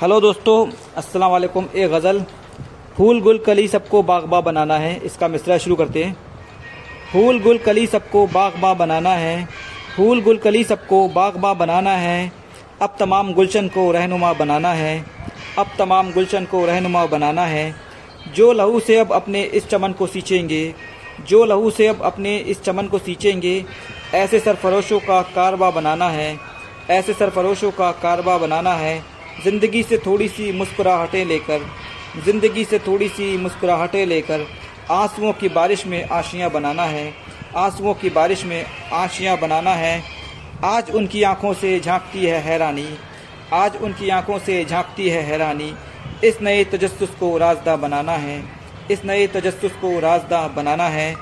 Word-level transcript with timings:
Hello 0.00 0.20
दोस्तों, 0.20 0.66
अस्सलाम 0.96 1.30
वालेकुम। 1.30 1.64
एक 1.74 1.90
गज़ल 1.90 2.20
फूल 2.96 3.20
गुल 3.20 3.38
कली 3.38 3.66
सबको 3.68 4.02
बागबा 4.02 4.40
बनाना 4.40 4.74
है, 4.74 4.94
इसका 4.96 5.28
मिसरा 5.28 5.56
शुरू 5.58 5.76
करते 5.76 6.04
हैं। 6.04 6.16
फूल 7.12 7.40
गुल 7.40 7.58
कली 7.58 7.86
सबको 7.86 8.26
बागबा 8.26 8.72
बनाना 8.74 9.10
है 9.10 9.48
फूल 9.96 10.22
गुल 10.22 10.36
कली 10.36 10.62
सबको 10.64 11.08
बागबा 11.08 11.52
बनाना 11.54 11.90
है। 11.92 12.32
अब 12.82 12.94
तमाम 12.98 13.32
गुलशन 13.34 13.68
को 13.68 13.90
रहनुमा 13.92 14.32
बनाना 14.32 14.72
है, 14.72 15.04
अब 15.58 15.70
तमाम 15.78 16.12
गुलशन 16.12 16.44
को 16.44 16.64
रहनुमा 16.66 17.04
बनाना 17.06 17.44
है। 17.44 17.74
जो 18.36 18.52
लहू 18.52 18.80
से 18.80 18.98
अब 18.98 19.12
अपने 19.12 19.42
इस 19.42 19.68
चमन 19.68 19.92
को 19.92 20.06
सींचेंगे, 20.06 20.74
जो 21.28 21.44
लहू 21.44 21.70
से 21.70 21.86
अब 21.86 22.02
अपने 22.02 22.36
इस 22.38 22.62
चमन 22.62 22.86
को 22.86 22.98
सींचेंगे, 22.98 23.64
ऐसे 24.14 24.40
सरफरोशों 24.40 25.00
का 25.00 25.20
कारबा 25.34 25.70
बनाना 25.70 26.08
है। 26.10 26.49
ऐसे 26.90 27.12
सरफरोशों 27.12 27.70
का 27.70 27.90
कारबा 28.02 28.36
बनाना 28.38 28.72
है। 28.74 28.98
ज़िंदगी 29.44 29.82
से 29.82 29.98
थोड़ी 29.98 30.28
सी 30.28 30.50
मुस्कुराहटें 30.52 31.24
लेकर, 31.24 31.60
ज़िंदगी 32.24 32.64
से 32.64 32.78
थोड़ी 32.78 33.08
सी 33.08 33.36
मुस्कुराहटें 33.36 34.04
लेकर 34.06 34.46
आंसुओं 34.90 35.32
की 35.32 35.48
बारिश 35.48 35.86
में 35.86 36.04
आशियाँ 36.04 36.50
बनाना 36.50 36.84
है। 36.84 37.12
आंसुओं 37.56 37.94
की 37.94 38.10
बारिश 38.10 38.44
में 38.44 38.64
आशियाँ 38.92 39.38
बनाना 39.38 39.74
है। 39.74 40.02
आज 40.64 40.90
उनकी 40.90 41.22
आँखों 41.22 41.52
से 41.54 41.78
झांकती 41.80 42.24
है 42.26 42.40
हैरानी। 42.42 42.88
आज 43.52 43.76
उनकी 43.76 44.10
आँखों 44.10 44.38
से 44.38 44.64
झांकती 44.64 45.08
है 45.08 45.22
हैरानी। 45.22 45.72
इस 46.24 46.42
नए 46.42 46.64
तजस्सुस 46.64 47.10
को 47.10 47.36
राजदा 47.38 47.76
बनाना 47.76 48.12
है। 48.14 48.42
इस 48.90 49.04
नए 49.04 49.26
तजस्सुस 49.26 49.72
को 49.72 49.98
राजदा 50.00 50.46
बनाना 50.48 50.88
है। 50.88 51.14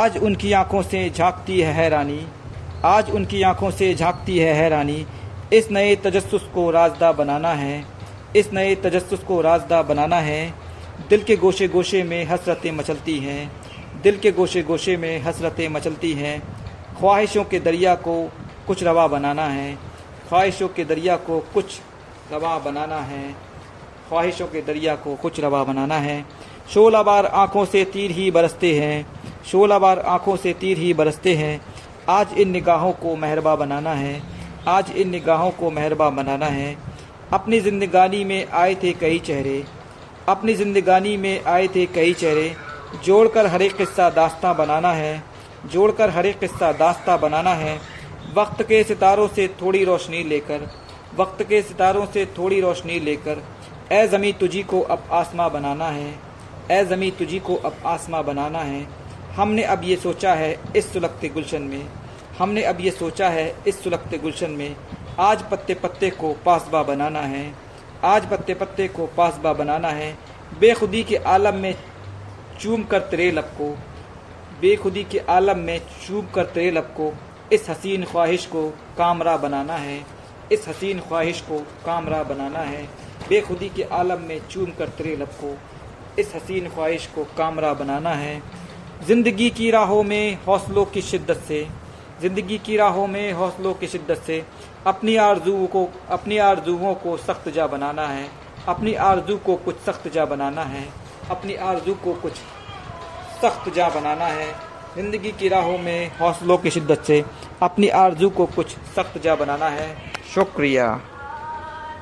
आज 0.00 0.16
उनकी 0.18 0.52
आँखों 0.52 0.82
से 0.82 1.10
झांकती 1.10 1.60
है 1.60 1.72
हैरानी। 1.72 2.26
आज 2.84 3.10
उनकी 3.10 3.42
आँखों 3.42 3.70
से 3.70 3.94
झांकती 3.94 4.38
है 4.38 4.54
हैरानी। 4.54 5.06
इस 5.52 5.70
नए 5.70 5.96
तजस्सुस 5.96 6.42
को 6.54 6.70
राजदा 6.70 7.12
बनाना 7.12 7.48
है। 7.48 7.84
इस 8.36 8.52
नए 8.52 8.74
तजस्सुस 8.74 9.24
को 9.24 9.40
राजदा 9.40 9.82
बनाना 9.82 10.16
है। 10.16 10.54
दिल 11.10 11.22
के 11.22 11.36
गोशे 11.36 11.68
गोशे 11.68 12.02
में 12.02 12.24
हसरतें 12.24 12.72
मचलती 12.72 13.18
हैं। 13.18 13.52
दिल 14.02 14.16
के 14.16 14.32
गोशे 14.32 14.62
गोशे 14.62 14.96
में 14.96 15.22
हसरतें 15.22 15.68
मचलती 15.68 16.12
हैं। 16.12 16.40
ख्वाहिशों 16.98 17.44
के 17.44 17.60
दरिया 17.60 17.94
को 17.94 18.32
कुछ 18.66 18.82
रवा 18.82 19.06
बनाना 19.06 19.44
है। 19.44 19.74
ख्वाहिशों 20.28 20.68
के 20.68 20.84
दरिया 20.84 21.16
को 21.16 21.40
कुछ 21.54 21.80
रवा 22.32 22.58
बनाना 22.58 23.00
है। 23.00 23.32
ख्वाहिशों 24.08 24.46
के 24.46 24.60
दरिया 24.60 24.94
को 24.94 25.14
कुछ 25.14 25.40
रवा 25.40 25.64
बनाना 25.64 25.94
है। 25.94 26.24
शोला 26.74 27.02
बार 27.02 27.26
आँखों 27.26 27.64
से 27.64 27.84
तीर 27.84 28.10
ही 28.10 28.30
बरसते 28.30 28.80
हैं। 28.80 29.06
शोला 29.44 29.78
बार 29.78 29.98
आँखों 29.98 30.36
से 30.36 30.52
तीर 30.52 30.78
ही 30.78 30.92
बरसते 30.94 31.34
हैं। 31.34 31.60
आज 32.08 32.32
इन 32.38 32.50
निगाहों 32.50 32.92
को 32.92 33.14
मेहरबा 33.16 33.54
बनाना 33.56 33.92
है। 33.94 34.20
आज 34.68 34.90
इन 34.90 35.08
निगाहों 35.08 35.50
को 35.50 35.70
मेहरबा 35.70 36.08
बनाना 36.10 36.46
है। 36.46 36.76
अपनी 37.32 37.60
ज़िंदगानी 37.60 38.24
में 38.24 38.46
आए 38.46 38.74
थे 38.74 38.92
कई 38.92 39.18
चेहरे। 39.18 39.62
अपनी 40.28 40.54
ज़िंदगानी 40.54 41.16
में 41.16 41.44
आए 41.44 41.68
थे 41.68 41.86
कई 41.86 42.12
चेहरे। 42.14 42.54
जोड़कर 43.04 43.46
हर 43.46 43.62
एक 43.62 43.76
किस्सा 43.76 44.08
दास्तां 44.10 44.56
बनाना 44.56 44.92
है। 44.92 45.22
जोड़कर 45.66 46.10
हर 46.10 46.26
एक 46.26 46.38
किस्सा 46.38 46.72
दास्तां 46.72 47.18
बनाना 47.20 47.54
है। 47.54 47.78
वक्त 48.36 48.62
के 48.62 48.82
सितारों 48.84 49.26
से 49.28 49.46
थोड़ी 49.62 49.84
रोशनी 49.84 50.22
लेकर, 50.24 50.68
वक्त 51.18 51.42
के 51.42 51.60
सितारों 51.62 52.06
से 52.06 52.24
थोड़ी 52.38 52.60
रोशनी 52.60 52.98
लेकर 53.00 53.42
ए 53.92 54.06
ज़मी 54.08 54.32
तुझी 54.32 54.62
को 54.62 54.80
अब 54.80 55.08
आसमां 55.12 55.50
बनाना 55.52 55.86
है। 55.86 56.14
ए 56.72 56.84
ज़मी 56.84 57.10
तुझी 57.10 57.38
को 57.38 57.54
अब 57.56 57.76
आसमां 57.86 58.24
बनाना 58.26 58.58
है। 58.58 58.86
हमने 59.36 59.62
अब 59.62 59.84
ये 59.84 59.96
सोचा 59.96 60.32
है 60.34 60.56
इस 60.76 60.92
सुलगते 60.92 61.28
गुलशन 61.28 61.62
में, 61.62 61.86
हमने 62.38 62.62
अब 62.62 62.80
ये 62.80 62.90
सोचा 62.90 63.28
है 63.28 63.54
इस 63.66 63.82
सुलगते 63.84 64.18
गुलशन 64.18 64.50
में, 64.50 64.76
आज 65.18 65.42
पत्ते 65.50 65.74
पत्ते 65.74 66.10
को 66.10 66.32
पासबा 66.46 66.82
बनाना 66.82 67.20
है, 67.20 67.52
आज 68.04 68.26
पत्ते 68.30 68.54
पत्ते 68.54 68.88
को 68.88 69.06
पासबा 69.06 69.52
बनाना 69.52 69.88
है, 69.88 70.12
बेखुदी 70.60 71.02
के 71.04 71.16
आलम 71.16 71.56
में 71.56 71.74
चूम 72.60 72.84
कर 72.84 73.00
तेरे 73.00 73.30
लब 73.30 73.52
को, 73.58 73.70
बेखुदी 74.60 75.04
के 75.04 75.18
आलम 75.30 75.58
में 75.58 75.80
चूम 76.06 76.26
कर 76.26 76.44
तेरे 76.44 76.70
लब 76.70 76.94
को, 76.96 77.12
इस 77.52 77.68
हसीन 77.70 78.04
ख्वाहिश 78.04 78.46
को 78.46 78.68
कामरा 78.98 79.36
बनाना 79.36 79.76
है, 79.76 80.00
इस 80.52 80.68
हसीन 80.68 81.00
ख्वाहिश 81.00 81.40
को 81.40 81.58
कामरा 81.86 82.22
बनाना 82.22 82.58
है, 82.58 82.82
बेखुदी 83.28 83.68
के 83.68 83.82
आलम 83.92 84.22
में 84.22 84.40
चूम 84.48 84.70
कर 84.70 84.88
तेरे 84.88 85.16
लब 85.16 85.38
को, 85.42 85.56
इस 86.18 86.34
हसीन 86.34 86.68
ख्वाहिश 86.68 87.06
को 87.06 87.24
कामरा 87.38 87.72
बनाना 87.74 88.10
है। 88.10 88.59
ज़िंदगी 89.06 89.48
की 89.50 89.70
राहों 89.70 90.02
में 90.02 90.38
हौसलों 90.46 90.84
की 90.84 91.02
शिद्दत 91.02 91.42
से, 91.48 91.66
ज़िंदगी 92.22 92.58
की 92.58 92.76
राहों 92.76 93.06
में 93.06 93.32
हौसलों 93.32 93.72
की 93.74 93.86
शिद्दत 93.86 94.22
से 94.26 94.42
अपनी 94.86 95.16
आरजुओं 95.16 95.66
को, 95.66 95.88
अपनी 96.10 96.38
आरजुओं 96.38 96.94
को 96.94 97.16
सख्त 97.16 97.48
जा 97.48 97.66
बनाना 97.66 98.06
है, 98.06 98.28
अपनी 98.68 98.94
आरज़ू 98.94 99.36
को 99.36 99.56
कुछ 99.56 99.76
सख्त 99.76 100.08
जा 100.08 100.24
बनाना 100.24 100.64
है, 100.64 100.86
अपनी 101.30 101.54
आरज़ू 101.54 101.94
को 101.94 102.14
कुछ 102.14 102.32
सख्त 103.42 103.72
जा 103.74 103.88
बनाना 103.88 104.26
है। 104.26 104.52
ज़िंदगी 104.96 105.32
की 105.32 105.48
राहों 105.48 105.78
में 105.78 106.10
हौसलों 106.18 106.58
की 106.58 106.70
शिद्दत 106.70 107.02
से 107.02 107.24
अपनी 107.62 107.88
आरज़ू 107.88 108.30
को 108.30 108.46
कुछ 108.46 108.76
सख्त 108.96 109.20
जा 109.22 109.34
बनाना 109.34 109.68
है। 109.68 109.94
शुक्रिया। 110.34 111.00